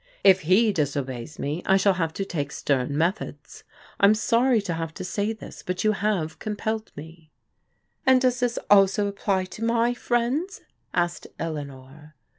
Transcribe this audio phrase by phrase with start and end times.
[0.23, 3.63] If he disobeys me, I shall have to take stem methods.
[3.99, 7.29] I'm sorry to have to say this; but you have compelled me."
[8.03, 10.61] "And does this also apply to my friends?"
[10.91, 12.15] asked Eleanor.